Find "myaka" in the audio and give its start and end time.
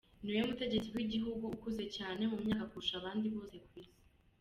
2.43-2.65